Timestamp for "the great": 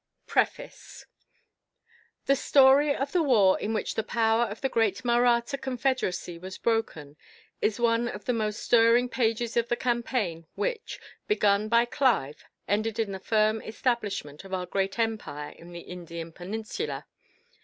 4.61-5.05